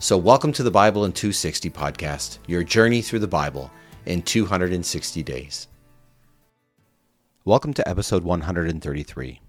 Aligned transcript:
So, 0.00 0.18
welcome 0.18 0.52
to 0.54 0.62
the 0.62 0.72
Bible 0.72 1.04
in 1.04 1.12
260 1.12 1.70
podcast, 1.70 2.38
your 2.46 2.64
journey 2.64 3.00
through 3.00 3.20
the 3.20 3.28
Bible 3.28 3.70
in 4.04 4.22
260 4.22 5.22
days. 5.22 5.68
Welcome 7.44 7.72
to 7.74 7.88
episode 7.88 8.24
133. 8.24 9.40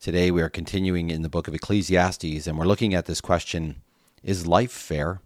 Today 0.00 0.30
we 0.30 0.42
are 0.42 0.48
continuing 0.48 1.10
in 1.10 1.22
the 1.22 1.28
book 1.28 1.46
of 1.46 1.54
Ecclesiastes 1.54 2.46
and 2.46 2.58
we're 2.58 2.64
looking 2.64 2.94
at 2.94 3.04
this 3.04 3.20
question 3.20 3.82
Is 4.24 4.46
life 4.46 4.72
fair? 4.72 5.20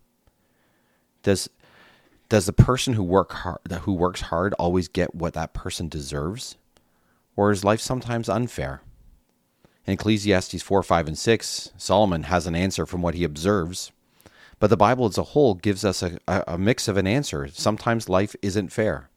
Does 1.22 1.48
does 2.28 2.46
the 2.46 2.52
person 2.52 2.94
who 2.94 3.04
work 3.04 3.32
hard 3.32 3.60
who 3.82 3.94
works 3.94 4.22
hard 4.22 4.52
always 4.54 4.88
get 4.88 5.14
what 5.14 5.32
that 5.34 5.54
person 5.54 5.88
deserves? 5.88 6.56
Or 7.36 7.50
is 7.52 7.64
life 7.64 7.80
sometimes 7.80 8.28
unfair? 8.28 8.82
In 9.86 9.94
Ecclesiastes 9.94 10.60
4, 10.60 10.82
5, 10.82 11.08
and 11.08 11.18
6, 11.18 11.72
Solomon 11.78 12.24
has 12.24 12.46
an 12.46 12.54
answer 12.54 12.84
from 12.84 13.00
what 13.00 13.14
he 13.14 13.24
observes 13.24 13.92
but 14.60 14.68
the 14.68 14.76
Bible 14.76 15.06
as 15.06 15.18
a 15.18 15.24
whole 15.24 15.54
gives 15.54 15.84
us 15.84 16.02
a, 16.02 16.18
a 16.28 16.56
mix 16.56 16.86
of 16.86 16.96
an 16.96 17.06
answer. 17.06 17.48
Sometimes 17.48 18.08
life 18.08 18.36
isn't 18.42 18.68
fair. 18.68 19.10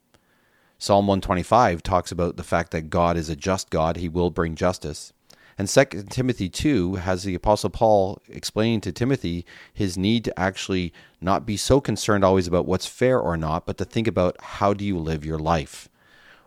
Psalm 0.80 1.05
125 1.05 1.83
talks 1.83 2.11
about 2.11 2.38
the 2.38 2.44
fact 2.44 2.72
that 2.72 2.89
God 2.89 3.16
is 3.16 3.30
a 3.30 3.35
just 3.35 3.69
God, 3.69 3.97
he 3.97 4.09
will 4.09 4.31
bring 4.31 4.55
justice. 4.55 5.13
And 5.58 5.67
2 5.69 5.85
Timothy 6.09 6.50
2 6.50 6.95
has 6.95 7.23
the 7.23 7.35
Apostle 7.35 7.69
Paul 7.69 8.22
explaining 8.27 8.81
to 8.81 8.91
Timothy 8.91 9.45
his 9.73 9.97
need 9.97 10.23
to 10.25 10.39
actually 10.39 10.94
not 11.22 11.45
be 11.45 11.57
so 11.57 11.80
concerned 11.80 12.23
always 12.23 12.47
about 12.47 12.66
what's 12.66 12.88
fair 12.88 13.19
or 13.19 13.38
not, 13.38 13.66
but 13.66 13.78
to 13.78 13.85
think 13.85 14.07
about 14.07 14.35
how 14.41 14.73
do 14.73 14.83
you 14.83 14.97
live 14.97 15.23
your 15.23 15.38
life? 15.38 15.89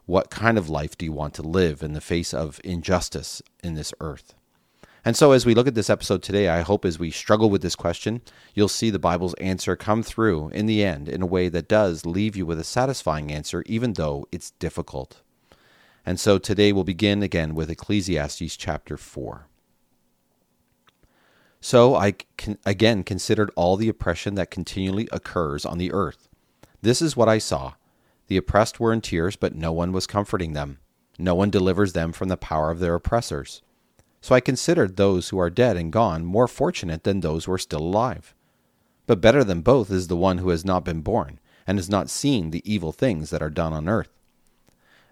What 0.07 0.31
kind 0.31 0.59
of 0.59 0.69
life 0.69 0.97
do 0.97 1.05
you 1.05 1.13
want 1.13 1.35
to 1.35 1.43
live 1.43 1.83
in 1.83 1.93
the 1.93 2.01
face 2.01 2.35
of 2.35 2.61
injustice 2.65 3.43
in 3.63 3.75
this 3.75 3.95
earth? 4.01 4.35
And 5.07 5.17
so, 5.17 5.31
as 5.31 5.47
we 5.47 5.55
look 5.55 5.69
at 5.69 5.77
this 5.77 5.89
episode 5.89 6.21
today, 6.21 6.49
I 6.49 6.63
hope 6.63 6.85
as 6.85 6.99
we 6.99 7.13
struggle 7.13 7.49
with 7.49 7.63
this 7.63 7.77
question, 7.77 8.23
you'll 8.55 8.67
see 8.67 8.91
the 8.91 8.99
Bible's 8.99 9.35
answer 9.35 9.77
come 9.77 10.03
through 10.03 10.49
in 10.49 10.67
the 10.67 10.83
end 10.83 11.09
in 11.09 11.23
a 11.23 11.27
way 11.27 11.49
that 11.49 11.69
does 11.69 12.05
leave 12.05 12.35
you 12.35 12.45
with 12.45 12.59
a 12.59 12.65
satisfying 12.65 13.31
answer, 13.31 13.63
even 13.67 13.93
though 13.93 14.27
it's 14.33 14.51
difficult. 14.51 15.23
And 16.05 16.19
so 16.19 16.39
today 16.39 16.73
we'll 16.73 16.83
begin 16.83 17.23
again 17.23 17.55
with 17.55 17.71
Ecclesiastes 17.71 18.57
chapter 18.57 18.97
4. 18.97 19.47
So 21.61 21.95
I 21.95 22.15
can, 22.37 22.59
again 22.67 23.05
considered 23.05 23.53
all 23.55 23.77
the 23.77 23.89
oppression 23.89 24.35
that 24.35 24.51
continually 24.51 25.09
occurs 25.13 25.65
on 25.65 25.79
the 25.79 25.93
earth. 25.93 26.27
This 26.83 27.01
is 27.01 27.17
what 27.17 27.29
I 27.29 27.39
saw. 27.39 27.75
The 28.27 28.39
oppressed 28.39 28.81
were 28.81 28.93
in 28.93 29.03
tears, 29.03 29.37
but 29.37 29.55
no 29.55 29.71
one 29.71 29.93
was 29.93 30.09
comforting 30.09 30.55
them. 30.55 30.79
No 31.17 31.37
one 31.37 31.51
delivers 31.51 31.93
them 31.93 32.11
from 32.11 32.29
the 32.29 32.37
power 32.37 32.73
of 32.73 32.81
their 32.81 32.97
oppressors. 32.97 33.63
So 34.27 34.35
I 34.35 34.41
considered 34.41 34.97
those 34.97 35.29
who 35.29 35.39
are 35.39 35.51
dead 35.51 35.77
and 35.77 35.93
gone 35.93 36.25
more 36.25 36.49
fortunate 36.49 37.05
than 37.05 37.21
those 37.21 37.45
who 37.45 37.53
are 37.53 37.59
still 37.59 37.79
alive. 37.79 38.35
But 39.07 39.21
better 39.21 39.45
than 39.45 39.61
both 39.61 39.89
is 39.89 40.09
the 40.09 40.17
one 40.17 40.39
who 40.39 40.49
has 40.49 40.65
not 40.65 40.85
been 40.85 41.01
born, 41.01 41.39
and 41.65 41.79
has 41.79 41.89
not 41.89 42.11
seen 42.11 42.51
the 42.51 42.61
evil 42.69 42.91
things 42.91 43.31
that 43.31 43.41
are 43.41 43.49
done 43.49 43.73
on 43.73 43.89
earth. 43.89 44.11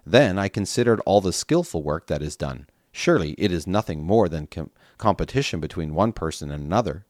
Then 0.05 0.37
I 0.37 0.49
considered 0.49 0.99
all 1.05 1.21
the 1.21 1.31
skilful 1.31 1.81
work 1.81 2.07
that 2.07 2.21
is 2.21 2.35
done. 2.35 2.67
Surely 2.91 3.35
it 3.37 3.53
is 3.53 3.65
nothing 3.65 4.03
more 4.03 4.27
than 4.27 4.47
com- 4.47 4.71
competition 4.97 5.61
between 5.61 5.95
one 5.95 6.11
person 6.11 6.51
and 6.51 6.65
another. 6.65 7.05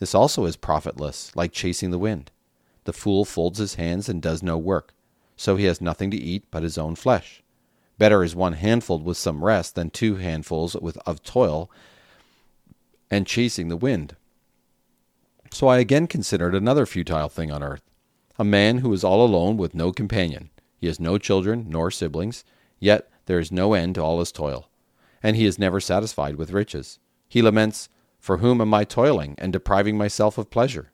This 0.00 0.16
also 0.16 0.44
is 0.44 0.56
profitless, 0.56 1.36
like 1.36 1.52
chasing 1.52 1.92
the 1.92 2.00
wind. 2.00 2.32
The 2.82 2.92
fool 2.92 3.24
folds 3.24 3.60
his 3.60 3.76
hands 3.76 4.08
and 4.08 4.20
does 4.20 4.42
no 4.42 4.58
work, 4.58 4.92
so 5.36 5.54
he 5.54 5.66
has 5.66 5.80
nothing 5.80 6.10
to 6.10 6.16
eat 6.16 6.46
but 6.50 6.64
his 6.64 6.76
own 6.76 6.96
flesh. 6.96 7.44
Better 7.98 8.22
is 8.22 8.36
one 8.36 8.54
handful 8.54 9.00
with 9.00 9.16
some 9.16 9.44
rest 9.44 9.74
than 9.74 9.90
two 9.90 10.16
handfuls 10.16 10.76
with, 10.76 10.96
of 10.98 11.22
toil 11.22 11.70
and 13.10 13.26
chasing 13.26 13.68
the 13.68 13.76
wind. 13.76 14.16
So 15.50 15.68
I 15.68 15.78
again 15.78 16.06
considered 16.06 16.54
another 16.54 16.86
futile 16.86 17.28
thing 17.28 17.50
on 17.50 17.62
earth 17.62 17.82
a 18.40 18.44
man 18.44 18.78
who 18.78 18.92
is 18.92 19.02
all 19.02 19.24
alone 19.24 19.56
with 19.56 19.74
no 19.74 19.90
companion. 19.90 20.50
He 20.76 20.86
has 20.86 21.00
no 21.00 21.18
children 21.18 21.66
nor 21.68 21.90
siblings, 21.90 22.44
yet 22.78 23.10
there 23.26 23.40
is 23.40 23.50
no 23.50 23.74
end 23.74 23.96
to 23.96 24.00
all 24.00 24.20
his 24.20 24.30
toil, 24.30 24.68
and 25.24 25.34
he 25.34 25.44
is 25.44 25.58
never 25.58 25.80
satisfied 25.80 26.36
with 26.36 26.52
riches. 26.52 27.00
He 27.28 27.42
laments, 27.42 27.88
For 28.20 28.36
whom 28.36 28.60
am 28.60 28.72
I 28.72 28.84
toiling 28.84 29.34
and 29.38 29.52
depriving 29.52 29.98
myself 29.98 30.38
of 30.38 30.50
pleasure? 30.50 30.92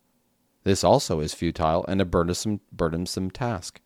This 0.63 0.83
also 0.83 1.21
is 1.21 1.35
futile 1.35 1.85
and 1.87 2.01
a 2.01 2.07
burdensome, 2.07 2.61
burdensome 2.73 3.31
task. 3.31 3.83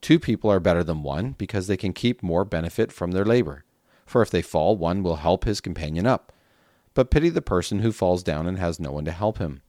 Two 0.00 0.18
people 0.18 0.50
are 0.50 0.60
better 0.60 0.84
than 0.84 1.02
one 1.02 1.34
because 1.38 1.66
they 1.66 1.76
can 1.76 1.92
keep 1.92 2.22
more 2.22 2.44
benefit 2.44 2.92
from 2.92 3.10
their 3.10 3.24
labor. 3.24 3.64
For 4.06 4.22
if 4.22 4.30
they 4.30 4.42
fall, 4.42 4.76
one 4.76 5.02
will 5.02 5.16
help 5.16 5.44
his 5.44 5.60
companion 5.60 6.06
up. 6.06 6.32
But 6.94 7.10
pity 7.10 7.28
the 7.28 7.42
person 7.42 7.80
who 7.80 7.92
falls 7.92 8.22
down 8.22 8.46
and 8.46 8.58
has 8.58 8.80
no 8.80 8.92
one 8.92 9.04
to 9.04 9.12
help 9.12 9.38
him. 9.38 9.60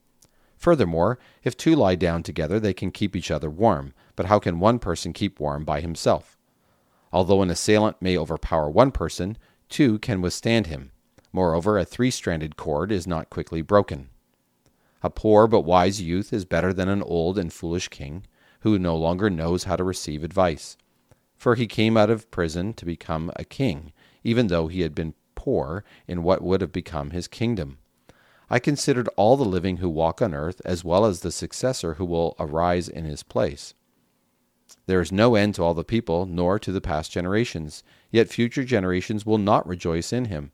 Furthermore, 0.57 1.19
if 1.43 1.55
two 1.55 1.75
lie 1.75 1.95
down 1.95 2.23
together, 2.23 2.59
they 2.59 2.73
can 2.73 2.91
keep 2.91 3.15
each 3.15 3.31
other 3.31 3.49
warm. 3.49 3.93
But 4.15 4.27
how 4.27 4.39
can 4.39 4.59
one 4.59 4.79
person 4.79 5.13
keep 5.13 5.39
warm 5.39 5.65
by 5.65 5.81
himself? 5.81 6.37
Although 7.11 7.41
an 7.41 7.49
assailant 7.49 8.01
may 8.01 8.17
overpower 8.17 8.69
one 8.69 8.91
person, 8.91 9.37
two 9.67 9.99
can 9.99 10.21
withstand 10.21 10.67
him. 10.67 10.91
Moreover, 11.31 11.77
a 11.77 11.85
three 11.85 12.11
stranded 12.11 12.55
cord 12.57 12.91
is 12.91 13.07
not 13.07 13.29
quickly 13.29 13.61
broken. 13.61 14.09
A 15.01 15.09
poor 15.09 15.47
but 15.47 15.61
wise 15.61 16.01
youth 16.01 16.33
is 16.33 16.45
better 16.45 16.73
than 16.73 16.89
an 16.89 17.01
old 17.03 17.37
and 17.37 17.53
foolish 17.53 17.87
king 17.87 18.25
who 18.61 18.77
no 18.77 18.95
longer 18.95 19.29
knows 19.29 19.63
how 19.63 19.75
to 19.75 19.83
receive 19.83 20.23
advice. 20.23 20.77
For 21.37 21.55
he 21.55 21.67
came 21.67 21.95
out 21.95 22.09
of 22.09 22.29
prison 22.31 22.73
to 22.73 22.85
become 22.85 23.31
a 23.35 23.45
king, 23.45 23.93
even 24.23 24.47
though 24.47 24.67
he 24.67 24.81
had 24.81 24.93
been 24.93 25.13
poor 25.35 25.85
in 26.07 26.23
what 26.23 26.41
would 26.41 26.61
have 26.61 26.73
become 26.73 27.11
his 27.11 27.27
kingdom. 27.27 27.77
I 28.49 28.59
considered 28.59 29.07
all 29.15 29.37
the 29.37 29.45
living 29.45 29.77
who 29.77 29.89
walk 29.89 30.21
on 30.21 30.33
earth, 30.33 30.61
as 30.65 30.83
well 30.83 31.05
as 31.05 31.21
the 31.21 31.31
successor 31.31 31.93
who 31.93 32.05
will 32.05 32.35
arise 32.39 32.89
in 32.89 33.05
his 33.05 33.23
place. 33.23 33.73
There 34.85 35.01
is 35.01 35.11
no 35.11 35.35
end 35.35 35.55
to 35.55 35.63
all 35.63 35.73
the 35.73 35.83
people, 35.83 36.25
nor 36.25 36.59
to 36.59 36.71
the 36.71 36.81
past 36.81 37.11
generations, 37.11 37.83
yet 38.11 38.27
future 38.27 38.63
generations 38.63 39.25
will 39.25 39.37
not 39.37 39.67
rejoice 39.67 40.11
in 40.11 40.25
him. 40.25 40.51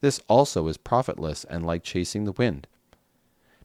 This 0.00 0.20
also 0.28 0.66
is 0.68 0.76
profitless 0.76 1.44
and 1.44 1.64
like 1.64 1.82
chasing 1.82 2.24
the 2.24 2.32
wind. 2.32 2.66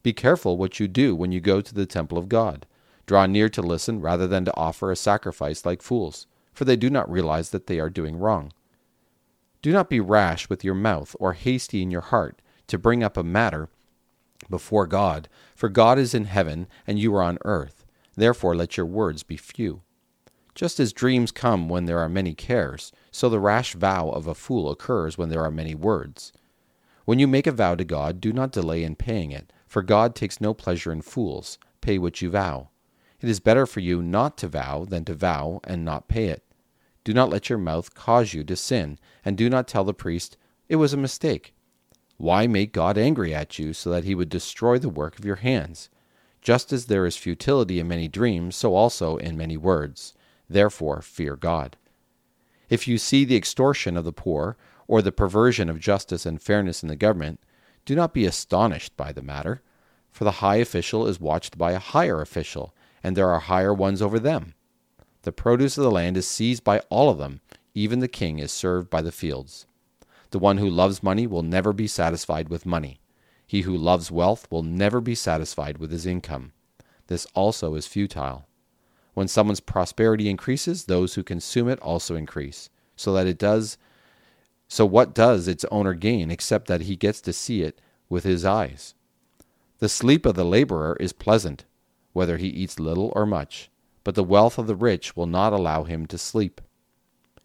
Be 0.01 0.13
careful 0.13 0.57
what 0.57 0.79
you 0.79 0.87
do 0.87 1.15
when 1.15 1.31
you 1.31 1.41
go 1.41 1.61
to 1.61 1.73
the 1.73 1.85
temple 1.85 2.17
of 2.17 2.29
God 2.29 2.65
draw 3.05 3.25
near 3.25 3.49
to 3.49 3.61
listen 3.61 4.01
rather 4.01 4.27
than 4.27 4.45
to 4.45 4.55
offer 4.55 4.91
a 4.91 4.95
sacrifice 4.95 5.65
like 5.65 5.81
fools, 5.81 6.27
for 6.53 6.65
they 6.65 6.75
do 6.75 6.89
not 6.89 7.11
realize 7.11 7.49
that 7.49 7.67
they 7.67 7.79
are 7.79 7.89
doing 7.89 8.17
wrong. 8.17 8.51
Do 9.61 9.71
not 9.71 9.89
be 9.89 9.99
rash 9.99 10.49
with 10.49 10.63
your 10.63 10.75
mouth 10.75 11.15
or 11.19 11.33
hasty 11.33 11.81
in 11.81 11.91
your 11.91 12.01
heart 12.01 12.41
to 12.67 12.77
bring 12.77 13.03
up 13.03 13.17
a 13.17 13.23
matter 13.23 13.69
before 14.49 14.87
God, 14.87 15.29
for 15.55 15.69
God 15.69 15.97
is 15.97 16.13
in 16.13 16.25
heaven 16.25 16.67
and 16.85 16.99
you 16.99 17.15
are 17.15 17.23
on 17.23 17.37
earth. 17.45 17.85
Therefore 18.15 18.55
let 18.55 18.77
your 18.77 18.85
words 18.85 19.23
be 19.23 19.37
few. 19.37 19.81
Just 20.55 20.79
as 20.79 20.93
dreams 20.93 21.31
come 21.31 21.67
when 21.67 21.85
there 21.85 21.99
are 21.99 22.09
many 22.09 22.35
cares, 22.35 22.91
so 23.09 23.27
the 23.27 23.39
rash 23.39 23.73
vow 23.73 24.09
of 24.09 24.27
a 24.27 24.35
fool 24.35 24.69
occurs 24.69 25.17
when 25.17 25.29
there 25.29 25.43
are 25.43 25.49
many 25.49 25.73
words. 25.73 26.31
When 27.05 27.19
you 27.19 27.27
make 27.27 27.47
a 27.47 27.51
vow 27.51 27.75
to 27.75 27.83
God, 27.83 28.21
do 28.21 28.31
not 28.31 28.51
delay 28.51 28.83
in 28.83 28.95
paying 28.95 29.31
it, 29.31 29.51
for 29.67 29.81
God 29.81 30.13
takes 30.13 30.39
no 30.39 30.53
pleasure 30.53 30.91
in 30.91 31.01
fools. 31.01 31.57
Pay 31.81 31.97
what 31.97 32.21
you 32.21 32.29
vow. 32.29 32.69
It 33.23 33.29
is 33.29 33.39
better 33.39 33.65
for 33.65 33.79
you 33.79 34.01
not 34.01 34.37
to 34.39 34.49
vow 34.49 34.83
than 34.83 35.05
to 35.05 35.13
vow 35.13 35.61
and 35.63 35.85
not 35.85 36.09
pay 36.09 36.25
it. 36.25 36.43
Do 37.05 37.13
not 37.13 37.29
let 37.29 37.49
your 37.49 37.57
mouth 37.57 37.93
cause 37.93 38.33
you 38.33 38.43
to 38.43 38.57
sin, 38.57 38.99
and 39.23 39.37
do 39.37 39.49
not 39.49 39.65
tell 39.65 39.85
the 39.85 39.93
priest, 39.93 40.35
It 40.67 40.75
was 40.75 40.91
a 40.91 40.97
mistake. 40.97 41.55
Why 42.17 42.47
make 42.47 42.73
God 42.73 42.97
angry 42.97 43.33
at 43.33 43.57
you 43.57 43.71
so 43.71 43.89
that 43.91 44.03
he 44.03 44.13
would 44.13 44.27
destroy 44.27 44.77
the 44.77 44.89
work 44.89 45.17
of 45.17 45.23
your 45.23 45.37
hands? 45.37 45.89
Just 46.41 46.73
as 46.73 46.87
there 46.87 47.05
is 47.05 47.15
futility 47.15 47.79
in 47.79 47.87
many 47.87 48.09
dreams, 48.09 48.57
so 48.57 48.75
also 48.75 49.15
in 49.15 49.37
many 49.37 49.55
words. 49.55 50.13
Therefore, 50.49 51.01
fear 51.01 51.37
God. 51.37 51.77
If 52.67 52.89
you 52.89 52.97
see 52.97 53.23
the 53.23 53.37
extortion 53.37 53.95
of 53.95 54.03
the 54.03 54.11
poor, 54.11 54.57
or 54.85 55.01
the 55.01 55.13
perversion 55.13 55.69
of 55.69 55.79
justice 55.79 56.25
and 56.25 56.41
fairness 56.41 56.83
in 56.83 56.89
the 56.89 56.97
government, 56.97 57.39
do 57.85 57.95
not 57.95 58.13
be 58.13 58.25
astonished 58.25 58.97
by 58.97 59.13
the 59.13 59.21
matter, 59.21 59.61
for 60.11 60.25
the 60.25 60.39
high 60.43 60.57
official 60.57 61.07
is 61.07 61.21
watched 61.21 61.57
by 61.57 61.71
a 61.71 61.79
higher 61.79 62.19
official 62.19 62.75
and 63.03 63.17
there 63.17 63.29
are 63.29 63.39
higher 63.39 63.73
ones 63.73 64.01
over 64.01 64.19
them. 64.19 64.53
The 65.23 65.31
produce 65.31 65.77
of 65.77 65.83
the 65.83 65.91
land 65.91 66.17
is 66.17 66.27
seized 66.27 66.63
by 66.63 66.79
all 66.89 67.09
of 67.09 67.17
them, 67.17 67.41
even 67.73 67.99
the 67.99 68.07
king 68.07 68.39
is 68.39 68.51
served 68.51 68.89
by 68.89 69.01
the 69.01 69.11
fields. 69.11 69.65
The 70.31 70.39
one 70.39 70.57
who 70.57 70.69
loves 70.69 71.03
money 71.03 71.27
will 71.27 71.43
never 71.43 71.73
be 71.73 71.87
satisfied 71.87 72.49
with 72.49 72.65
money. 72.65 72.99
He 73.45 73.61
who 73.61 73.75
loves 73.75 74.11
wealth 74.11 74.47
will 74.49 74.63
never 74.63 74.99
be 75.01 75.15
satisfied 75.15 75.77
with 75.77 75.91
his 75.91 76.05
income. 76.05 76.53
This 77.07 77.27
also 77.35 77.75
is 77.75 77.87
futile. 77.87 78.47
When 79.13 79.27
someone's 79.27 79.59
prosperity 79.59 80.29
increases, 80.29 80.85
those 80.85 81.13
who 81.13 81.23
consume 81.23 81.69
it 81.69 81.79
also 81.79 82.15
increase, 82.15 82.69
so 82.95 83.13
that 83.13 83.27
it 83.27 83.37
does 83.37 83.77
so 84.67 84.87
what 84.87 85.13
does 85.13 85.47
its 85.47 85.65
owner 85.65 85.93
gain 85.93 86.31
except 86.31 86.65
that 86.67 86.81
he 86.81 86.95
gets 86.95 87.21
to 87.21 87.31
see 87.31 87.61
it 87.61 87.79
with 88.09 88.23
his 88.23 88.43
eyes? 88.43 88.95
The 89.77 89.87
sleep 89.87 90.25
of 90.25 90.33
the 90.33 90.43
laborer 90.43 90.97
is 90.99 91.13
pleasant, 91.13 91.65
whether 92.13 92.37
he 92.37 92.47
eats 92.47 92.79
little 92.79 93.11
or 93.15 93.25
much, 93.25 93.69
but 94.03 94.15
the 94.15 94.23
wealth 94.23 94.57
of 94.57 94.67
the 94.67 94.75
rich 94.75 95.15
will 95.15 95.27
not 95.27 95.53
allow 95.53 95.83
him 95.83 96.05
to 96.07 96.17
sleep. 96.17 96.61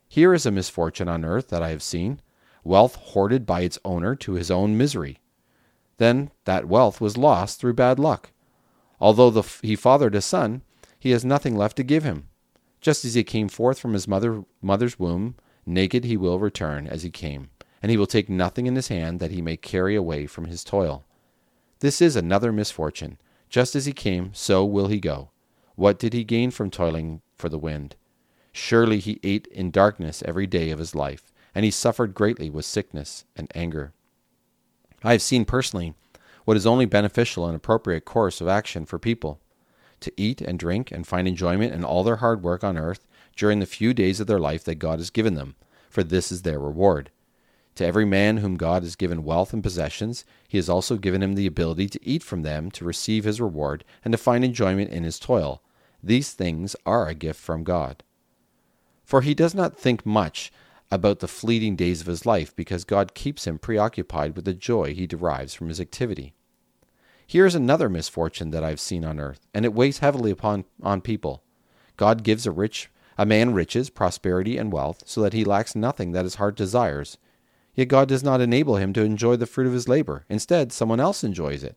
Here 0.08 0.32
is 0.32 0.46
a 0.46 0.50
misfortune 0.50 1.08
on 1.08 1.24
earth 1.24 1.48
that 1.48 1.62
I 1.62 1.70
have 1.70 1.82
seen 1.82 2.20
wealth 2.64 2.96
hoarded 2.96 3.46
by 3.46 3.62
its 3.62 3.78
owner 3.84 4.14
to 4.14 4.32
his 4.32 4.50
own 4.50 4.76
misery. 4.76 5.18
Then 5.96 6.30
that 6.44 6.68
wealth 6.68 7.00
was 7.00 7.16
lost 7.16 7.58
through 7.58 7.74
bad 7.74 7.98
luck. 7.98 8.30
Although 9.00 9.30
the, 9.30 9.42
he 9.62 9.74
fathered 9.76 10.14
a 10.14 10.20
son, 10.20 10.62
he 10.98 11.10
has 11.10 11.24
nothing 11.24 11.56
left 11.56 11.76
to 11.76 11.82
give 11.82 12.04
him. 12.04 12.28
Just 12.80 13.04
as 13.04 13.14
he 13.14 13.24
came 13.24 13.48
forth 13.48 13.78
from 13.78 13.92
his 13.92 14.06
mother, 14.06 14.44
mother's 14.60 14.98
womb, 14.98 15.36
naked 15.66 16.04
he 16.04 16.16
will 16.16 16.38
return 16.38 16.86
as 16.86 17.02
he 17.02 17.10
came, 17.10 17.50
and 17.82 17.90
he 17.90 17.96
will 17.96 18.06
take 18.06 18.28
nothing 18.28 18.66
in 18.66 18.76
his 18.76 18.88
hand 18.88 19.20
that 19.20 19.30
he 19.30 19.42
may 19.42 19.56
carry 19.56 19.94
away 19.94 20.26
from 20.26 20.46
his 20.46 20.62
toil. 20.62 21.04
This 21.80 22.00
is 22.00 22.16
another 22.16 22.52
misfortune. 22.52 23.18
Just 23.48 23.74
as 23.74 23.86
he 23.86 23.92
came, 23.92 24.30
so 24.34 24.64
will 24.64 24.88
he 24.88 25.00
go. 25.00 25.30
What 25.74 25.98
did 25.98 26.12
he 26.12 26.24
gain 26.24 26.50
from 26.50 26.70
toiling 26.70 27.22
for 27.36 27.48
the 27.48 27.58
wind? 27.58 27.96
Surely 28.52 28.98
he 28.98 29.20
ate 29.22 29.46
in 29.48 29.70
darkness 29.70 30.22
every 30.26 30.46
day 30.46 30.70
of 30.70 30.78
his 30.78 30.94
life, 30.94 31.32
and 31.54 31.64
he 31.64 31.70
suffered 31.70 32.14
greatly 32.14 32.50
with 32.50 32.64
sickness 32.64 33.24
and 33.36 33.50
anger. 33.54 33.92
I 35.02 35.12
have 35.12 35.22
seen 35.22 35.44
personally 35.44 35.94
what 36.44 36.56
is 36.56 36.66
only 36.66 36.86
beneficial 36.86 37.46
and 37.46 37.54
appropriate 37.54 38.04
course 38.04 38.40
of 38.40 38.48
action 38.48 38.84
for 38.84 38.98
people 38.98 39.38
to 40.00 40.12
eat 40.16 40.40
and 40.40 40.58
drink 40.58 40.90
and 40.90 41.06
find 41.06 41.28
enjoyment 41.28 41.72
in 41.72 41.84
all 41.84 42.04
their 42.04 42.16
hard 42.16 42.42
work 42.42 42.64
on 42.64 42.78
earth 42.78 43.06
during 43.36 43.60
the 43.60 43.66
few 43.66 43.94
days 43.94 44.20
of 44.20 44.26
their 44.26 44.38
life 44.40 44.64
that 44.64 44.76
God 44.76 44.98
has 44.98 45.10
given 45.10 45.34
them, 45.34 45.54
for 45.88 46.02
this 46.02 46.32
is 46.32 46.42
their 46.42 46.58
reward. 46.58 47.10
To 47.78 47.86
every 47.86 48.04
man 48.04 48.38
whom 48.38 48.56
God 48.56 48.82
has 48.82 48.96
given 48.96 49.22
wealth 49.22 49.52
and 49.52 49.62
possessions, 49.62 50.24
he 50.48 50.58
has 50.58 50.68
also 50.68 50.96
given 50.96 51.22
him 51.22 51.36
the 51.36 51.46
ability 51.46 51.88
to 51.90 52.04
eat 52.04 52.24
from 52.24 52.42
them, 52.42 52.72
to 52.72 52.84
receive 52.84 53.22
his 53.22 53.40
reward, 53.40 53.84
and 54.04 54.10
to 54.10 54.18
find 54.18 54.44
enjoyment 54.44 54.90
in 54.90 55.04
his 55.04 55.20
toil. 55.20 55.62
These 56.02 56.32
things 56.32 56.74
are 56.84 57.06
a 57.06 57.14
gift 57.14 57.38
from 57.38 57.62
God. 57.62 58.02
For 59.04 59.20
he 59.20 59.32
does 59.32 59.54
not 59.54 59.78
think 59.78 60.04
much 60.04 60.50
about 60.90 61.20
the 61.20 61.28
fleeting 61.28 61.76
days 61.76 62.00
of 62.00 62.08
his 62.08 62.26
life, 62.26 62.52
because 62.56 62.82
God 62.82 63.14
keeps 63.14 63.46
him 63.46 63.60
preoccupied 63.60 64.34
with 64.34 64.44
the 64.44 64.54
joy 64.54 64.92
he 64.92 65.06
derives 65.06 65.54
from 65.54 65.68
his 65.68 65.80
activity. 65.80 66.34
Here 67.28 67.46
is 67.46 67.54
another 67.54 67.88
misfortune 67.88 68.50
that 68.50 68.64
I 68.64 68.70
have 68.70 68.80
seen 68.80 69.04
on 69.04 69.20
earth, 69.20 69.46
and 69.54 69.64
it 69.64 69.72
weighs 69.72 69.98
heavily 69.98 70.32
upon 70.32 70.64
on 70.82 71.00
people. 71.00 71.44
God 71.96 72.24
gives 72.24 72.44
a 72.44 72.50
rich 72.50 72.90
a 73.16 73.24
man 73.24 73.54
riches, 73.54 73.88
prosperity, 73.88 74.58
and 74.58 74.72
wealth, 74.72 75.04
so 75.06 75.20
that 75.20 75.32
he 75.32 75.44
lacks 75.44 75.76
nothing 75.76 76.10
that 76.10 76.24
his 76.24 76.36
heart 76.36 76.56
desires. 76.56 77.18
Yet 77.78 77.86
God 77.86 78.08
does 78.08 78.24
not 78.24 78.40
enable 78.40 78.74
him 78.74 78.92
to 78.94 79.04
enjoy 79.04 79.36
the 79.36 79.46
fruit 79.46 79.68
of 79.68 79.72
his 79.72 79.86
labor. 79.86 80.24
Instead, 80.28 80.72
someone 80.72 80.98
else 80.98 81.22
enjoys 81.22 81.62
it. 81.62 81.76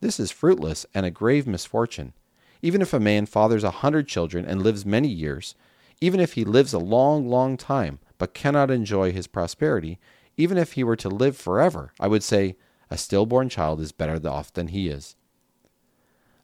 This 0.00 0.20
is 0.20 0.30
fruitless 0.30 0.84
and 0.92 1.06
a 1.06 1.10
grave 1.10 1.46
misfortune. 1.46 2.12
Even 2.60 2.82
if 2.82 2.92
a 2.92 3.00
man 3.00 3.24
fathers 3.24 3.64
a 3.64 3.70
hundred 3.70 4.06
children 4.06 4.44
and 4.44 4.62
lives 4.62 4.84
many 4.84 5.08
years, 5.08 5.54
even 6.02 6.20
if 6.20 6.34
he 6.34 6.44
lives 6.44 6.74
a 6.74 6.78
long, 6.78 7.26
long 7.30 7.56
time, 7.56 7.98
but 8.18 8.34
cannot 8.34 8.70
enjoy 8.70 9.10
his 9.10 9.26
prosperity, 9.26 9.98
even 10.36 10.58
if 10.58 10.74
he 10.74 10.84
were 10.84 10.96
to 10.96 11.08
live 11.08 11.34
forever, 11.34 11.94
I 11.98 12.08
would 12.08 12.22
say, 12.22 12.56
a 12.90 12.98
stillborn 12.98 13.48
child 13.48 13.80
is 13.80 13.90
better 13.90 14.20
off 14.28 14.52
than 14.52 14.68
he 14.68 14.88
is. 14.88 15.16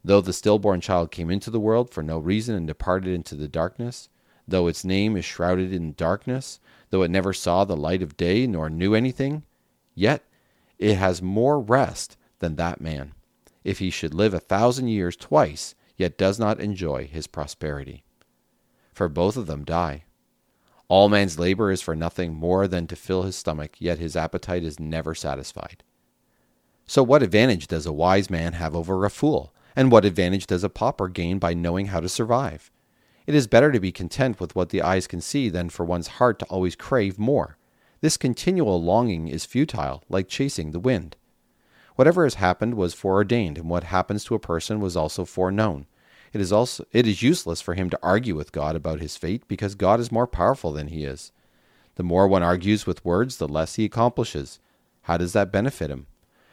Though 0.03 0.23
the 0.23 0.33
stillborn 0.33 0.81
child 0.81 1.11
came 1.11 1.31
into 1.31 1.51
the 1.51 1.61
world 1.61 1.91
for 1.91 2.03
no 2.03 2.19
reason 2.19 2.55
and 2.55 2.67
departed 2.67 3.13
into 3.13 3.35
the 3.35 3.49
darkness, 3.49 4.09
though 4.49 4.67
its 4.67 4.83
name 4.83 5.15
is 5.15 5.27
shrouded 5.27 5.75
in 5.75 5.93
darkness, 5.93 6.59
though 6.91 7.03
it 7.03 7.11
never 7.11 7.33
saw 7.33 7.65
the 7.65 7.77
light 7.77 8.03
of 8.03 8.17
day 8.17 8.47
nor 8.47 8.71
knew 8.71 8.95
anything, 8.95 9.45
yet 9.95 10.25
it 10.79 10.95
has 10.95 11.21
more 11.21 11.61
rest 11.61 12.17
than 12.39 12.57
that 12.57 12.81
man, 12.81 13.15
if 13.65 13.81
he 13.81 13.91
should 13.91 14.15
live 14.15 14.33
a 14.33 14.41
thousand 14.41 14.89
years 14.89 15.17
twice, 15.17 15.75
yet 15.97 16.17
does 16.17 16.39
not 16.39 16.61
enjoy 16.61 17.07
his 17.07 17.27
prosperity. 17.27 18.05
For 18.93 19.09
both 19.09 19.37
of 19.37 19.47
them 19.47 19.65
die. 19.65 20.05
All 20.89 21.09
man's 21.09 21.39
labor 21.39 21.71
is 21.71 21.83
for 21.83 21.95
nothing 21.95 22.35
more 22.35 22.67
than 22.67 22.87
to 22.87 22.97
fill 22.97 23.25
his 23.25 23.37
stomach, 23.37 23.77
yet 23.79 23.99
his 23.99 24.17
appetite 24.17 24.65
is 24.65 24.81
never 24.81 25.15
satisfied. 25.15 25.85
So, 26.87 27.03
what 27.03 27.23
advantage 27.23 27.67
does 27.67 27.85
a 27.85 27.93
wise 27.93 28.31
man 28.31 28.55
have 28.55 28.75
over 28.75 29.05
a 29.05 29.11
fool? 29.11 29.53
And 29.77 29.93
what 29.93 30.07
advantage 30.07 30.47
does 30.47 30.65
a 30.65 30.71
pauper 30.71 31.09
gain 31.09 31.39
by 31.39 31.53
knowing 31.53 31.87
how 31.87 32.01
to 32.01 32.09
survive? 32.09 32.71
It 33.29 33.35
is 33.35 33.47
better 33.47 33.71
to 33.73 33.79
be 33.79 33.93
content 33.93 34.41
with 34.41 34.57
what 34.57 34.71
the 34.71 34.81
eyes 34.81 35.07
can 35.07 35.21
see 35.21 35.51
than 35.51 35.69
for 35.69 35.85
one's 35.85 36.17
heart 36.17 36.39
to 36.39 36.47
always 36.47 36.75
crave 36.75 37.19
more. 37.19 37.59
This 38.01 38.17
continual 38.17 38.83
longing 38.83 39.29
is 39.29 39.45
futile, 39.45 40.03
like 40.09 40.29
chasing 40.29 40.71
the 40.71 40.81
wind. 40.81 41.15
Whatever 41.95 42.25
has 42.25 42.37
happened 42.37 42.73
was 42.73 42.95
foreordained, 42.95 43.59
and 43.59 43.69
what 43.69 43.85
happens 43.85 44.25
to 44.25 44.35
a 44.35 44.39
person 44.39 44.81
was 44.81 44.97
also 44.97 45.27
foreknown. 45.27 45.85
It 46.33 46.41
is 46.41 46.51
also 46.51 46.87
it 46.91 47.07
is 47.07 47.23
useless 47.23 47.61
for 47.61 47.75
him 47.75 47.91
to 47.91 47.99
argue 48.03 48.35
with 48.35 48.51
God 48.51 48.75
about 48.75 49.01
his 49.01 49.19
fate 49.19 49.47
because 49.47 49.75
God 49.75 50.01
is 50.01 50.11
more 50.11 50.27
powerful 50.27 50.73
than 50.73 50.89
he 50.89 51.05
is. 51.05 51.31
The 51.97 52.03
more 52.03 52.27
one 52.27 52.43
argues 52.43 52.87
with 52.87 53.05
words, 53.05 53.37
the 53.37 53.47
less 53.47 53.75
he 53.75 53.85
accomplishes. 53.85 54.59
How 55.03 55.19
does 55.19 55.35
that 55.35 55.53
benefit 55.53 55.91
him? 55.91 56.07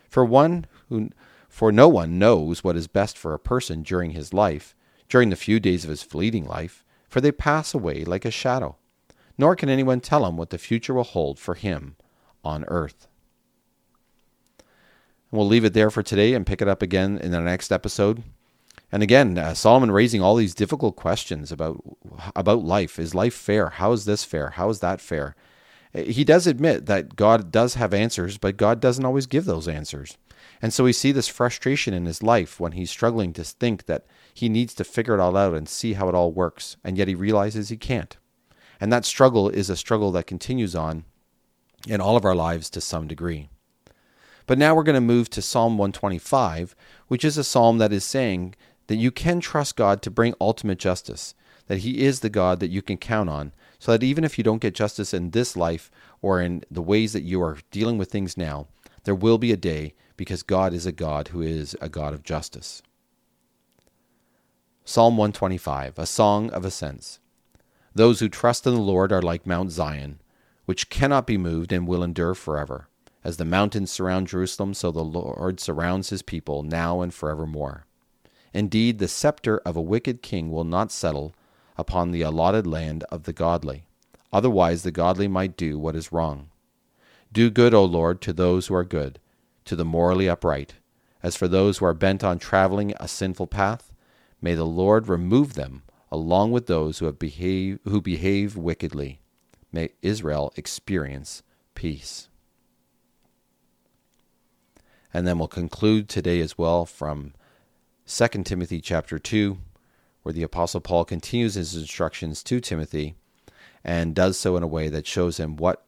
For 0.10 0.25
one 0.25 0.66
who 0.89 1.12
for 1.48 1.72
no 1.72 1.88
one 1.88 2.19
knows 2.19 2.66
what 2.66 2.75
is 2.75 2.88
best 2.88 3.18
for 3.18 3.33
a 3.33 3.39
person 3.39 3.81
during 3.81 4.12
his 4.12 4.33
life, 4.33 4.75
during 5.09 5.29
the 5.29 5.35
few 5.35 5.59
days 5.59 5.83
of 5.83 5.89
his 5.89 6.03
fleeting 6.03 6.45
life, 6.45 6.83
for 7.07 7.21
they 7.21 7.31
pass 7.31 7.73
away 7.73 8.03
like 8.03 8.25
a 8.25 8.31
shadow. 8.31 8.77
Nor 9.37 9.55
can 9.55 9.69
anyone 9.69 9.99
tell 9.99 10.25
him 10.25 10.37
what 10.37 10.49
the 10.49 10.57
future 10.57 10.93
will 10.93 11.03
hold 11.03 11.39
for 11.39 11.55
him 11.55 11.95
on 12.43 12.63
earth. 12.67 13.07
We'll 15.31 15.47
leave 15.47 15.65
it 15.65 15.73
there 15.73 15.91
for 15.91 16.03
today 16.03 16.33
and 16.33 16.45
pick 16.45 16.61
it 16.61 16.67
up 16.67 16.81
again 16.81 17.17
in 17.17 17.31
the 17.31 17.41
next 17.41 17.71
episode. 17.71 18.23
And 18.91 19.03
again, 19.03 19.37
uh, 19.37 19.53
Solomon 19.53 19.91
raising 19.91 20.21
all 20.21 20.35
these 20.35 20.55
difficult 20.55 20.95
questions 20.95 21.51
about 21.51 21.83
about 22.35 22.63
life. 22.63 22.97
Is 22.97 23.13
life 23.13 23.33
fair? 23.33 23.69
How 23.71 23.91
is 23.91 24.05
this 24.05 24.23
fair? 24.23 24.51
How 24.51 24.69
is 24.69 24.79
that 24.79 25.01
fair? 25.01 25.35
He 25.93 26.23
does 26.23 26.45
admit 26.45 26.85
that 26.85 27.15
God 27.15 27.51
does 27.51 27.73
have 27.75 27.93
answers, 27.93 28.37
but 28.37 28.57
God 28.57 28.79
doesn't 28.79 29.05
always 29.05 29.27
give 29.27 29.45
those 29.45 29.67
answers. 29.67 30.17
And 30.62 30.74
so 30.74 30.83
we 30.83 30.93
see 30.93 31.12
this 31.12 31.27
frustration 31.27 31.93
in 31.93 32.05
his 32.05 32.24
life 32.24 32.59
when 32.59 32.74
he's 32.74 32.89
struggling 32.89 33.33
to 33.33 33.43
think 33.43 33.85
that 33.85 34.05
he 34.33 34.50
needs 34.50 34.74
to 34.75 34.83
figure 34.83 35.13
it 35.13 35.19
all 35.19 35.38
out 35.38 35.53
and 35.53 35.67
see 35.67 35.93
how 35.93 36.09
it 36.09 36.15
all 36.15 36.31
works, 36.31 36.77
and 36.83 36.97
yet 36.97 37.07
he 37.07 37.15
realizes 37.15 37.69
he 37.69 37.77
can't. 37.77 38.17
And 38.79 38.91
that 38.91 39.05
struggle 39.05 39.50
is 39.50 39.69
a 39.69 39.77
struggle 39.77 40.12
that 40.12 40.27
continues 40.27 40.75
on 40.75 41.05
in 41.88 42.01
all 42.01 42.17
of 42.17 42.25
our 42.25 42.35
lives 42.35 42.69
to 42.71 42.81
some 42.81 43.07
degree. 43.07 43.50
But 44.47 44.57
now 44.57 44.75
we're 44.75 44.83
going 44.83 44.95
to 44.95 45.01
move 45.01 45.29
to 45.31 45.41
Psalm 45.41 45.77
125, 45.77 46.75
which 47.07 47.25
is 47.25 47.38
a 47.38 47.43
psalm 47.43 47.77
that 47.79 47.93
is 47.93 48.03
saying 48.03 48.55
that 48.88 48.97
you 48.97 49.12
can 49.12 49.39
trust 49.39 49.75
God 49.75 50.01
to 50.03 50.12
bring 50.12 50.35
ultimate 50.39 50.77
justice, 50.77 51.33
that 51.67 51.79
He 51.79 52.03
is 52.03 52.19
the 52.19 52.29
God 52.29 52.59
that 52.59 52.69
you 52.69 52.81
can 52.81 52.97
count 52.97 53.29
on, 53.29 53.53
so 53.79 53.91
that 53.91 54.03
even 54.03 54.24
if 54.24 54.38
you 54.38 54.43
don't 54.43 54.62
get 54.62 54.75
justice 54.75 55.13
in 55.13 55.31
this 55.31 55.55
life 55.55 55.89
or 56.21 56.41
in 56.41 56.63
the 56.69 56.81
ways 56.81 57.13
that 57.13 57.24
you 57.24 57.41
are 57.41 57.57
dealing 57.71 57.97
with 57.97 58.12
things 58.12 58.38
now, 58.38 58.67
there 59.03 59.15
will 59.15 59.38
be 59.38 59.51
a 59.51 59.57
day 59.57 59.93
because 60.17 60.43
God 60.43 60.74
is 60.74 60.86
a 60.86 60.91
God 60.91 61.29
who 61.29 61.41
is 61.41 61.75
a 61.81 61.89
God 61.89 62.13
of 62.13 62.24
justice. 62.24 62.81
Psalm 64.84 65.17
125, 65.17 65.98
a 65.98 66.05
song 66.05 66.50
of 66.51 66.63
ascents. 66.63 67.19
Those 67.93 68.19
who 68.19 68.29
trust 68.29 68.67
in 68.67 68.75
the 68.75 68.81
Lord 68.81 69.12
are 69.12 69.22
like 69.22 69.48
Mount 69.48 69.72
Zion, 69.72 70.19
which 70.65 70.89
cannot 70.89 71.25
be 71.25 71.38
moved 71.38 71.72
and 71.72 71.88
will 71.88 72.03
endure 72.03 72.36
forever. 72.36 72.88
As 73.24 73.38
the 73.38 73.45
mountains 73.45 73.91
surround 73.91 74.27
Jerusalem, 74.27 74.74
so 74.74 74.91
the 74.91 75.03
Lord 75.03 75.60
surrounds 75.60 76.12
his 76.12 76.22
people 76.22 76.62
now 76.62 77.01
and 77.01 77.13
forevermore. 77.13 77.86
Indeed, 78.53 79.00
the 79.00 79.07
scepter 79.07 79.57
of 79.60 79.75
a 79.75 79.81
wicked 79.81 80.22
king 80.22 80.51
will 80.51 80.63
not 80.63 80.91
settle 80.91 81.34
upon 81.77 82.12
the 82.12 82.22
allotted 82.22 82.67
land 82.67 83.03
of 83.05 83.24
the 83.24 83.34
godly. 83.34 83.88
Otherwise, 84.31 84.84
the 84.84 84.91
godly 84.91 85.27
might 85.27 85.57
do 85.57 85.79
what 85.79 85.95
is 85.95 86.12
wrong. 86.12 86.50
Do 87.34 87.50
good, 87.50 87.74
O 87.74 87.84
Lord, 87.84 88.22
to 88.22 88.34
those 88.34 88.67
who 88.67 88.75
are 88.75 88.84
good 88.84 89.19
to 89.65 89.75
the 89.75 89.86
morally 89.86 90.29
upright. 90.29 90.75
As 91.22 91.36
for 91.36 91.48
those 91.48 91.79
who 91.79 91.86
are 91.86 91.93
bent 91.93 92.24
on 92.24 92.39
traveling 92.39 92.93
a 93.00 93.07
sinful 93.07 93.48
path, 93.48 93.91
may 94.41 94.53
the 94.53 94.65
Lord 94.65 95.07
remove 95.07 95.55
them 95.55 95.84
along 96.12 96.51
with 96.51 96.67
those 96.67 97.00
who, 97.00 97.05
have 97.07 97.19
behave, 97.19 97.79
who 97.84 98.01
behave 98.01 98.55
wickedly. 98.55 99.19
May 99.72 99.89
Israel 100.01 100.53
experience 100.55 101.43
peace. 101.74 102.29
And 105.13 105.27
then 105.27 105.39
we'll 105.39 105.48
conclude 105.48 106.07
today 106.07 106.39
as 106.41 106.57
well 106.57 106.86
from 106.86 107.34
2 108.07 108.27
Timothy 108.43 108.81
chapter 108.81 109.17
2, 109.17 109.57
where 110.24 110.34
the 110.34 110.43
Apostle 110.43 110.81
Paul 110.81 111.05
continues 111.05 111.55
his 111.55 111.75
instructions 111.75 112.43
to 112.43 112.60
Timothy 112.60 113.15
and 113.84 114.15
does 114.15 114.38
so 114.38 114.57
in 114.57 114.63
a 114.63 114.67
way 114.67 114.89
that 114.89 115.07
shows 115.07 115.38
him 115.38 115.55
what 115.55 115.86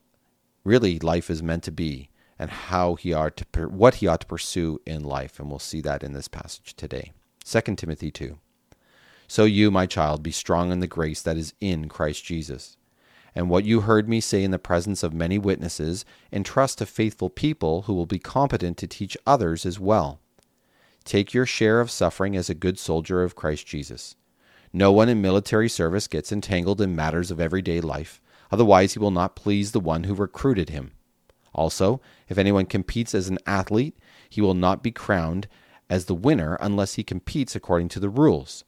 really 0.64 1.00
life 1.00 1.30
is 1.30 1.44
meant 1.44 1.64
to 1.64 1.72
be 1.72 2.10
and 2.40 2.50
how 2.50 2.96
he 2.96 3.14
ought 3.14 3.38
to 3.38 3.68
what 3.68 3.96
he 3.96 4.08
ought 4.08 4.22
to 4.22 4.28
pursue 4.28 4.80
in 4.86 5.04
life 5.04 5.40
and 5.40 5.50
we'll 5.50 5.60
see 5.60 5.82
that 5.82 6.04
in 6.04 6.14
this 6.14 6.28
passage 6.28 6.76
today 6.76 7.12
2 7.44 7.62
timothy 7.76 8.12
2 8.12 8.38
So 9.28 9.46
you, 9.46 9.72
my 9.72 9.86
child, 9.86 10.22
be 10.22 10.32
strong 10.32 10.72
in 10.72 10.80
the 10.80 10.88
grace 10.88 11.22
that 11.22 11.38
is 11.38 11.54
in 11.62 11.90
Christ 11.90 12.24
Jesus. 12.26 12.78
And 13.36 13.50
what 13.50 13.66
you 13.66 13.82
heard 13.82 14.10
me 14.10 14.20
say 14.20 14.44
in 14.44 14.52
the 14.52 14.58
presence 14.60 15.04
of 15.04 15.14
many 15.14 15.38
witnesses, 15.38 16.06
entrust 16.32 16.80
to 16.80 16.86
faithful 16.86 17.30
people 17.30 17.84
who 17.84 17.94
will 17.94 18.06
be 18.06 18.20
competent 18.20 18.78
to 18.78 18.88
teach 18.88 19.16
others 19.28 19.66
as 19.66 19.80
well. 19.80 20.20
Take 21.06 21.34
your 21.34 21.46
share 21.46 21.80
of 21.80 21.92
suffering 21.92 22.36
as 22.36 22.50
a 22.50 22.56
good 22.56 22.80
soldier 22.80 23.24
of 23.24 23.36
Christ 23.36 23.68
Jesus. 23.68 24.16
No 24.74 24.92
one 24.92 25.08
in 25.08 25.22
military 25.22 25.70
service 25.70 26.08
gets 26.08 26.32
entangled 26.32 26.82
in 26.82 26.96
matters 26.96 27.32
of 27.32 27.40
everyday 27.40 27.80
life, 27.80 28.20
otherwise, 28.52 28.94
he 28.94 29.00
will 29.00 29.12
not 29.12 29.36
please 29.36 29.72
the 29.72 29.80
one 29.80 30.04
who 30.04 30.14
recruited 30.14 30.70
him. 30.70 30.92
Also, 31.58 32.00
if 32.30 32.38
anyone 32.38 32.66
competes 32.66 33.14
as 33.16 33.28
an 33.28 33.40
athlete, 33.46 33.98
he 34.30 34.40
will 34.40 34.54
not 34.54 34.84
be 34.84 34.92
crowned 34.92 35.48
as 35.90 36.06
the 36.06 36.16
winner 36.16 36.58
unless 36.62 36.94
he 36.94 37.04
competes 37.04 37.56
according 37.56 37.90
to 37.90 38.00
the 38.00 38.10
rules. 38.10 38.64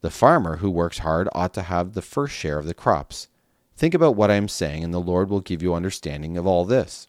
The 0.00 0.10
farmer 0.10 0.56
who 0.56 0.70
works 0.70 0.98
hard 0.98 1.28
ought 1.32 1.54
to 1.54 1.62
have 1.62 1.92
the 1.92 2.02
first 2.02 2.34
share 2.34 2.58
of 2.58 2.66
the 2.66 2.74
crops. 2.74 3.28
Think 3.76 3.94
about 3.94 4.16
what 4.16 4.30
I 4.30 4.34
am 4.34 4.48
saying, 4.48 4.82
and 4.82 4.92
the 4.92 4.98
Lord 4.98 5.30
will 5.30 5.40
give 5.40 5.62
you 5.62 5.74
understanding 5.74 6.36
of 6.36 6.46
all 6.46 6.64
this. 6.64 7.06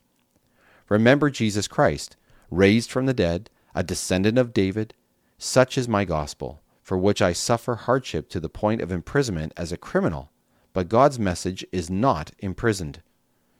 Remember 0.90 1.30
Jesus 1.30 1.68
Christ, 1.68 2.18
raised 2.50 2.92
from 2.92 3.06
the 3.06 3.14
dead, 3.14 3.50
a 3.74 3.84
descendant 3.84 4.38
of 4.38 4.54
David. 4.54 4.94
Such 5.38 5.78
is 5.78 5.88
my 5.88 6.06
gospel, 6.06 6.62
for 6.84 6.98
which 6.98 7.22
I 7.22 7.34
suffer 7.34 7.76
hardship 7.76 8.30
to 8.30 8.40
the 8.40 8.50
point 8.50 8.82
of 8.82 8.92
imprisonment 8.92 9.54
as 9.56 9.72
a 9.72 9.78
criminal. 9.78 10.30
But 10.74 10.90
God's 10.90 11.18
message 11.18 11.66
is 11.72 11.90
not 11.90 12.32
imprisoned. 12.40 13.02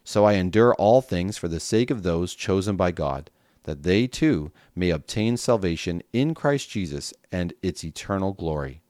So 0.04 0.26
I 0.26 0.34
endure 0.34 0.74
all 0.76 1.02
things 1.02 1.38
for 1.38 1.48
the 1.48 1.60
sake 1.60 1.92
of 1.92 2.04
those 2.04 2.34
chosen 2.34 2.76
by 2.76 2.92
God, 2.92 3.30
that 3.64 3.84
they 3.84 4.08
too 4.08 4.52
may 4.76 4.90
obtain 4.90 5.38
salvation 5.38 6.02
in 6.12 6.34
Christ 6.34 6.70
Jesus 6.70 7.14
and 7.32 7.54
its 7.62 7.84
eternal 7.84 8.34
glory. 8.34 8.82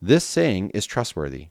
This 0.00 0.24
saying 0.24 0.70
is 0.70 0.86
trustworthy. 0.86 1.48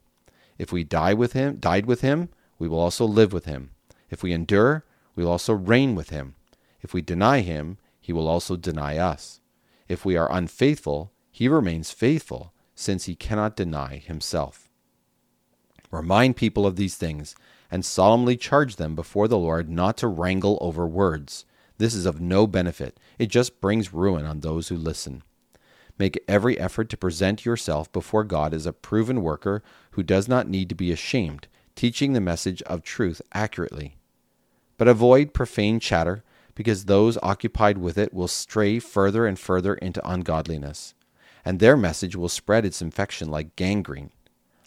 If 0.57 0.71
we 0.71 0.83
die 0.83 1.13
with 1.13 1.33
him, 1.33 1.57
died 1.57 1.85
with 1.85 2.01
him, 2.01 2.29
we 2.57 2.67
will 2.67 2.79
also 2.79 3.05
live 3.05 3.31
with 3.31 3.45
him. 3.45 3.69
If 4.09 4.23
we 4.23 4.33
endure, 4.33 4.83
we 5.15 5.23
will 5.23 5.31
also 5.31 5.53
reign 5.53 5.95
with 5.95 6.09
him. 6.09 6.35
If 6.81 6.93
we 6.93 7.01
deny 7.01 7.41
him, 7.41 7.77
he 7.99 8.11
will 8.11 8.27
also 8.27 8.55
deny 8.55 8.97
us. 8.97 9.39
If 9.87 10.03
we 10.03 10.17
are 10.17 10.31
unfaithful, 10.31 11.11
he 11.31 11.47
remains 11.47 11.91
faithful, 11.91 12.53
since 12.75 13.05
he 13.05 13.15
cannot 13.15 13.55
deny 13.55 13.97
himself. 13.97 14.69
Remind 15.91 16.35
people 16.35 16.65
of 16.65 16.75
these 16.75 16.95
things, 16.95 17.35
and 17.71 17.85
solemnly 17.85 18.35
charge 18.35 18.75
them 18.75 18.95
before 18.95 19.27
the 19.27 19.37
Lord 19.37 19.69
not 19.69 19.97
to 19.97 20.07
wrangle 20.07 20.57
over 20.61 20.87
words. 20.87 21.45
This 21.77 21.93
is 21.93 22.05
of 22.05 22.19
no 22.19 22.45
benefit, 22.45 22.99
it 23.17 23.27
just 23.27 23.61
brings 23.61 23.93
ruin 23.93 24.25
on 24.25 24.39
those 24.41 24.67
who 24.67 24.75
listen. 24.75 25.23
Make 25.97 26.23
every 26.27 26.57
effort 26.57 26.89
to 26.89 26.97
present 26.97 27.45
yourself 27.45 27.91
before 27.91 28.23
God 28.23 28.53
as 28.53 28.65
a 28.65 28.73
proven 28.73 29.21
worker 29.21 29.61
who 29.91 30.03
does 30.03 30.27
not 30.27 30.47
need 30.47 30.69
to 30.69 30.75
be 30.75 30.91
ashamed, 30.91 31.47
teaching 31.75 32.13
the 32.13 32.21
message 32.21 32.61
of 32.63 32.83
truth 32.83 33.21
accurately. 33.33 33.97
But 34.77 34.87
avoid 34.87 35.33
profane 35.33 35.79
chatter, 35.79 36.23
because 36.55 36.85
those 36.85 37.17
occupied 37.21 37.77
with 37.77 37.97
it 37.97 38.13
will 38.13 38.27
stray 38.27 38.79
further 38.79 39.25
and 39.25 39.37
further 39.37 39.75
into 39.75 40.09
ungodliness, 40.09 40.93
and 41.45 41.59
their 41.59 41.77
message 41.77 42.15
will 42.15 42.29
spread 42.29 42.65
its 42.65 42.81
infection 42.81 43.29
like 43.29 43.55
gangrene. 43.55 44.11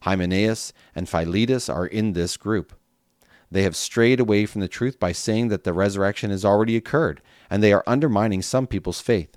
Hymenaeus 0.02 0.72
and 0.94 1.08
Philetus 1.08 1.68
are 1.68 1.86
in 1.86 2.12
this 2.12 2.36
group. 2.36 2.74
They 3.52 3.64
have 3.64 3.76
strayed 3.76 4.18
away 4.18 4.46
from 4.46 4.62
the 4.62 4.68
truth 4.68 4.98
by 4.98 5.12
saying 5.12 5.48
that 5.48 5.62
the 5.62 5.74
resurrection 5.74 6.30
has 6.30 6.42
already 6.42 6.74
occurred, 6.74 7.20
and 7.50 7.62
they 7.62 7.74
are 7.74 7.84
undermining 7.86 8.40
some 8.40 8.66
people's 8.66 9.02
faith. 9.02 9.36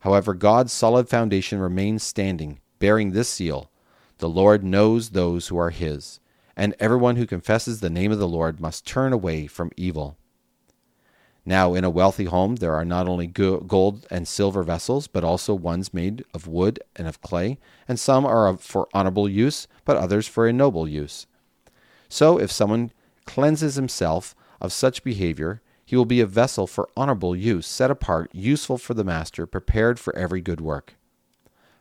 However, 0.00 0.34
God's 0.34 0.70
solid 0.70 1.08
foundation 1.08 1.58
remains 1.58 2.02
standing, 2.02 2.60
bearing 2.78 3.12
this 3.12 3.30
seal 3.30 3.70
The 4.18 4.28
Lord 4.28 4.62
knows 4.62 5.10
those 5.10 5.48
who 5.48 5.56
are 5.56 5.70
his, 5.70 6.20
and 6.58 6.74
everyone 6.78 7.16
who 7.16 7.24
confesses 7.24 7.80
the 7.80 7.88
name 7.88 8.12
of 8.12 8.18
the 8.18 8.28
Lord 8.28 8.60
must 8.60 8.86
turn 8.86 9.14
away 9.14 9.46
from 9.46 9.70
evil. 9.78 10.18
Now, 11.46 11.72
in 11.72 11.84
a 11.84 11.90
wealthy 11.90 12.26
home, 12.26 12.56
there 12.56 12.74
are 12.74 12.84
not 12.84 13.08
only 13.08 13.26
gold 13.26 14.06
and 14.10 14.28
silver 14.28 14.62
vessels, 14.62 15.06
but 15.06 15.24
also 15.24 15.54
ones 15.54 15.94
made 15.94 16.22
of 16.34 16.46
wood 16.46 16.80
and 16.96 17.08
of 17.08 17.22
clay, 17.22 17.56
and 17.88 17.98
some 17.98 18.26
are 18.26 18.58
for 18.58 18.88
honorable 18.92 19.26
use, 19.26 19.66
but 19.86 19.96
others 19.96 20.28
for 20.28 20.46
ignoble 20.46 20.86
use. 20.86 21.26
So, 22.10 22.38
if 22.38 22.52
someone 22.52 22.90
cleanses 23.28 23.74
himself 23.74 24.34
of 24.58 24.72
such 24.72 25.04
behavior, 25.04 25.60
he 25.84 25.94
will 25.94 26.06
be 26.06 26.20
a 26.20 26.26
vessel 26.26 26.66
for 26.66 26.88
honorable 26.96 27.36
use, 27.36 27.66
set 27.66 27.90
apart, 27.90 28.30
useful 28.32 28.78
for 28.78 28.94
the 28.94 29.04
master, 29.04 29.46
prepared 29.46 30.00
for 30.00 30.16
every 30.16 30.40
good 30.40 30.62
work. 30.62 30.94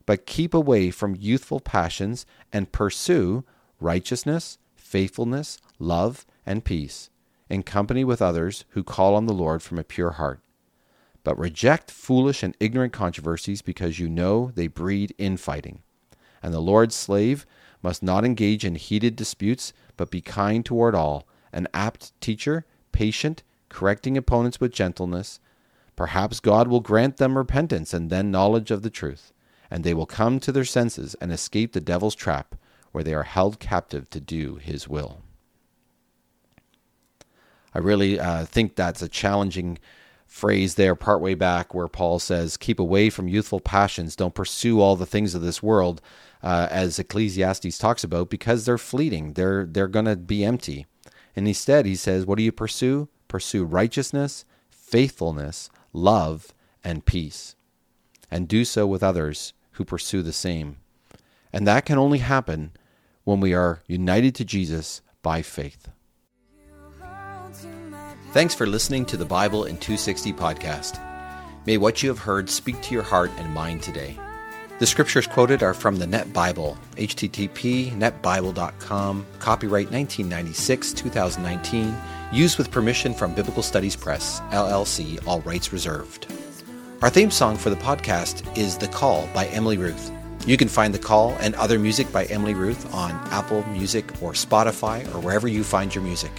But 0.05 0.25
keep 0.25 0.53
away 0.53 0.91
from 0.91 1.15
youthful 1.15 1.61
passions 1.61 2.25
and 2.51 2.71
pursue 2.73 3.45
righteousness, 3.79 4.57
faithfulness, 4.75 5.57
love, 5.79 6.25
and 6.45 6.65
peace, 6.65 7.09
in 7.49 7.63
company 7.63 8.03
with 8.03 8.21
others 8.21 8.65
who 8.71 8.83
call 8.83 9.15
on 9.15 9.25
the 9.25 9.33
Lord 9.33 9.63
from 9.63 9.79
a 9.79 9.85
pure 9.85 10.11
heart. 10.11 10.41
But 11.23 11.39
reject 11.39 11.91
foolish 11.91 12.43
and 12.43 12.57
ignorant 12.59 12.91
controversies 12.91 13.61
because 13.61 13.99
you 13.99 14.09
know 14.09 14.51
they 14.53 14.67
breed 14.67 15.15
infighting. 15.17 15.81
And 16.43 16.53
the 16.53 16.59
Lord's 16.59 16.95
slave 16.95 17.45
must 17.81 18.03
not 18.03 18.25
engage 18.25 18.65
in 18.65 18.75
heated 18.75 19.15
disputes, 19.15 19.71
but 19.95 20.11
be 20.11 20.21
kind 20.21 20.65
toward 20.65 20.93
all 20.93 21.25
an 21.51 21.67
apt 21.73 22.19
teacher, 22.21 22.65
patient, 22.91 23.43
correcting 23.69 24.17
opponents 24.17 24.59
with 24.59 24.71
gentleness. 24.71 25.39
Perhaps 25.95 26.39
God 26.39 26.67
will 26.67 26.79
grant 26.79 27.17
them 27.17 27.37
repentance 27.37 27.93
and 27.93 28.09
then 28.09 28.31
knowledge 28.31 28.71
of 28.71 28.81
the 28.81 28.89
truth, 28.89 29.33
and 29.69 29.83
they 29.83 29.93
will 29.93 30.05
come 30.05 30.39
to 30.39 30.51
their 30.51 30.65
senses 30.65 31.15
and 31.19 31.31
escape 31.31 31.73
the 31.73 31.81
devil's 31.81 32.15
trap, 32.15 32.55
where 32.91 33.03
they 33.03 33.13
are 33.13 33.23
held 33.23 33.59
captive 33.59 34.09
to 34.11 34.19
do 34.19 34.55
his 34.55 34.87
will. 34.87 35.21
I 37.73 37.79
really 37.79 38.19
uh, 38.19 38.45
think 38.45 38.75
that's 38.75 39.01
a 39.01 39.09
challenging 39.09 39.77
phrase 40.25 40.75
there, 40.75 40.95
partway 40.95 41.33
back, 41.33 41.73
where 41.73 41.87
Paul 41.87 42.19
says, 42.19 42.57
Keep 42.57 42.79
away 42.79 43.09
from 43.09 43.27
youthful 43.27 43.59
passions, 43.59 44.15
don't 44.15 44.35
pursue 44.35 44.79
all 44.81 44.95
the 44.95 45.05
things 45.05 45.33
of 45.33 45.41
this 45.41 45.63
world, 45.63 46.01
uh, 46.43 46.67
as 46.69 46.99
Ecclesiastes 46.99 47.77
talks 47.77 48.03
about, 48.03 48.29
because 48.29 48.65
they're 48.65 48.77
fleeting, 48.77 49.33
they're, 49.33 49.65
they're 49.65 49.87
going 49.87 50.05
to 50.05 50.15
be 50.15 50.43
empty. 50.43 50.85
And 51.37 51.47
instead, 51.47 51.85
he 51.85 51.95
says, 51.95 52.25
What 52.25 52.39
do 52.39 52.43
you 52.43 52.51
pursue? 52.51 53.09
Pursue 53.27 53.63
righteousness, 53.63 54.43
faithfulness, 54.71 55.69
love, 55.93 56.51
and 56.83 57.05
peace. 57.05 57.55
And 58.31 58.47
do 58.47 58.65
so 58.65 58.87
with 58.87 59.03
others 59.03 59.53
who 59.73 59.85
pursue 59.85 60.23
the 60.23 60.33
same. 60.33 60.77
And 61.53 61.67
that 61.67 61.85
can 61.85 61.99
only 61.99 62.17
happen 62.17 62.71
when 63.23 63.39
we 63.39 63.53
are 63.53 63.83
united 63.85 64.33
to 64.35 64.45
Jesus 64.45 65.01
by 65.21 65.43
faith. 65.43 65.89
Thanks 68.31 68.55
for 68.55 68.65
listening 68.65 69.05
to 69.05 69.17
the 69.17 69.23
Bible 69.23 69.65
in 69.65 69.77
260 69.77 70.33
podcast. 70.33 70.99
May 71.67 71.77
what 71.77 72.01
you 72.01 72.09
have 72.09 72.19
heard 72.19 72.49
speak 72.49 72.81
to 72.81 72.95
your 72.95 73.03
heart 73.03 73.29
and 73.37 73.53
mind 73.53 73.83
today. 73.83 74.17
The 74.79 74.85
scriptures 74.85 75.25
quoted 75.25 75.63
are 75.63 75.73
from 75.73 75.95
the 75.95 76.05
Net 76.05 76.31
Bible, 76.33 76.77
http 76.97 77.91
netbible.com, 77.93 79.25
copyright 79.39 79.89
1996 79.89 80.93
2019, 80.93 81.95
used 82.31 82.59
with 82.59 82.69
permission 82.69 83.15
from 83.15 83.33
Biblical 83.33 83.63
Studies 83.63 83.95
Press, 83.95 84.39
LLC, 84.51 85.25
all 85.25 85.41
rights 85.41 85.73
reserved. 85.73 86.31
Our 87.01 87.09
theme 87.09 87.31
song 87.31 87.57
for 87.57 87.71
the 87.71 87.75
podcast 87.77 88.55
is 88.55 88.77
The 88.77 88.87
Call 88.89 89.27
by 89.33 89.47
Emily 89.47 89.79
Ruth. 89.79 90.11
You 90.45 90.57
can 90.57 90.67
find 90.67 90.93
The 90.93 90.99
Call 90.99 91.31
and 91.39 91.55
other 91.55 91.79
music 91.79 92.11
by 92.11 92.25
Emily 92.25 92.53
Ruth 92.53 92.93
on 92.93 93.13
Apple 93.31 93.63
Music 93.69 94.21
or 94.21 94.33
Spotify 94.33 95.03
or 95.07 95.19
wherever 95.21 95.47
you 95.47 95.63
find 95.63 95.93
your 95.95 96.03
music. 96.03 96.31